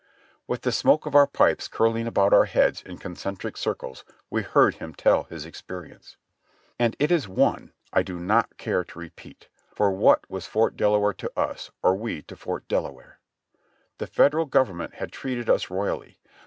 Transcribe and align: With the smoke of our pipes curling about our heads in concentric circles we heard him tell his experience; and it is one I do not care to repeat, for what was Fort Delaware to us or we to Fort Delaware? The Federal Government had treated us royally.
With 0.47 0.63
the 0.63 0.71
smoke 0.71 1.05
of 1.05 1.13
our 1.13 1.27
pipes 1.27 1.67
curling 1.67 2.07
about 2.07 2.33
our 2.33 2.45
heads 2.45 2.81
in 2.81 2.97
concentric 2.97 3.55
circles 3.55 4.03
we 4.31 4.41
heard 4.41 4.73
him 4.77 4.95
tell 4.95 5.25
his 5.25 5.45
experience; 5.45 6.17
and 6.79 6.95
it 6.97 7.11
is 7.11 7.27
one 7.27 7.71
I 7.93 8.01
do 8.01 8.19
not 8.19 8.57
care 8.57 8.83
to 8.83 8.97
repeat, 8.97 9.47
for 9.75 9.91
what 9.91 10.27
was 10.27 10.47
Fort 10.47 10.75
Delaware 10.75 11.13
to 11.13 11.31
us 11.39 11.69
or 11.83 11.95
we 11.95 12.23
to 12.23 12.35
Fort 12.35 12.67
Delaware? 12.67 13.19
The 13.99 14.07
Federal 14.07 14.45
Government 14.45 14.95
had 14.95 15.11
treated 15.11 15.51
us 15.51 15.69
royally. 15.69 16.17